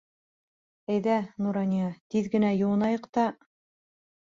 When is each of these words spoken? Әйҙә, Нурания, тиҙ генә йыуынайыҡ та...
Әйҙә, 0.93 1.19
Нурания, 1.45 1.93
тиҙ 2.15 2.33
генә 2.39 2.53
йыуынайыҡ 2.59 3.11
та... 3.17 3.33